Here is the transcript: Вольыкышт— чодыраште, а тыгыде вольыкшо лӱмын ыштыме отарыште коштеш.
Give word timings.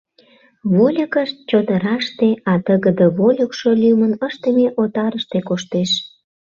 Вольыкышт— 0.75 1.37
чодыраште, 1.49 2.29
а 2.51 2.53
тыгыде 2.65 3.07
вольыкшо 3.17 3.69
лӱмын 3.81 4.13
ыштыме 4.27 4.67
отарыште 4.81 5.39
коштеш. 5.49 5.91